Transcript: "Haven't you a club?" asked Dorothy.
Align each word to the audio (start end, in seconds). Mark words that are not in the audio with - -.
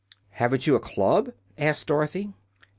"Haven't 0.31 0.65
you 0.65 0.73
a 0.73 0.79
club?" 0.79 1.31
asked 1.59 1.85
Dorothy. 1.85 2.33